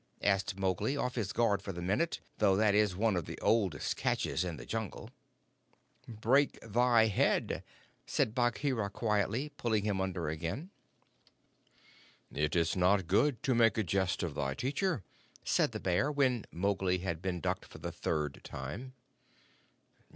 [0.23, 3.95] said Mowgli, off his guard for the minute, though that is one of the oldest
[3.95, 5.11] catches in the Jungle.
[6.07, 7.63] "Break thy head,"
[8.07, 10.71] said Bagheera quietly, pulling him under again.
[12.33, 15.03] "It is not good to make a jest of thy teacher,"
[15.43, 18.93] said the bear, when Mowgli had been ducked for the third time.